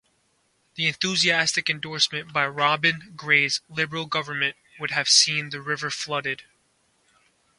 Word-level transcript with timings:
The 0.73 0.87
enthusiastic 0.87 1.69
endorsement 1.69 2.33
by 2.33 2.47
Robin 2.47 3.13
Gray's 3.15 3.61
Liberal 3.69 4.07
Government 4.07 4.55
would 4.79 4.89
have 4.89 5.07
seen 5.07 5.51
the 5.51 5.61
river 5.61 5.91
flooded. 5.91 6.41